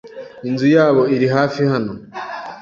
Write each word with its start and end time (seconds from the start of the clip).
Inzu 0.47 0.67
yabo 0.75 1.01
iri 1.15 1.27
hafi 1.35 1.61
hano. 1.71 1.93